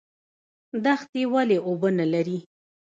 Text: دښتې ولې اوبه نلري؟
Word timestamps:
دښتې 0.83 1.23
ولې 1.33 1.57
اوبه 1.67 1.89
نلري؟ 1.99 2.39